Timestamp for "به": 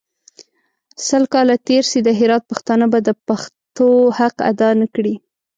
2.91-2.99